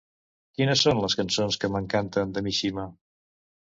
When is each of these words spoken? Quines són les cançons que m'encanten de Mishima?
Quines 0.59 0.81
són 0.85 1.03
les 1.03 1.17
cançons 1.21 1.61
que 1.65 1.73
m'encanten 1.77 2.35
de 2.39 2.47
Mishima? 2.51 2.93